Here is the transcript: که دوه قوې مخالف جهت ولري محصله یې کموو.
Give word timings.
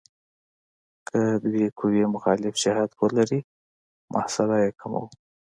که 1.07 1.19
دوه 1.43 1.63
قوې 1.79 2.03
مخالف 2.15 2.53
جهت 2.63 2.91
ولري 3.01 3.39
محصله 4.13 4.55
یې 4.63 4.69
کموو. 4.79 5.07